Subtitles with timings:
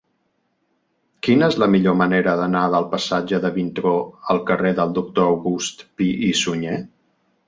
[1.25, 3.91] Quina és la millor manera d'anar del passatge de Vintró
[4.35, 6.79] al carrer del Doctor August Pi i Sunyer?